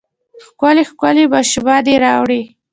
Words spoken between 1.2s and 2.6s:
ماشومانې راوړي